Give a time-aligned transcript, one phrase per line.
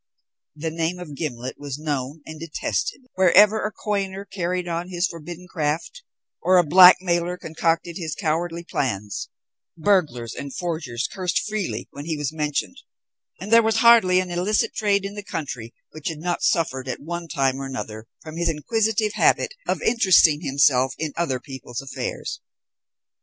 [0.55, 5.47] The name of Gimblet was known and detested wherever a coiner carried on his forbidden
[5.47, 6.01] craft,
[6.41, 9.29] or a blackmailer concocted his cowardly plans;
[9.77, 12.81] burglars and forgers cursed freely when he was mentioned,
[13.39, 16.99] and there was hardly an illicit trade in the country which had not suffered at
[16.99, 22.41] one time or another from his inquisitive habit of interesting himself in other people's affairs.